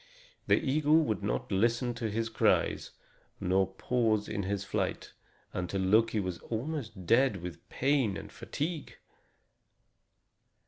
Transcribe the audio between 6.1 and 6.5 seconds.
was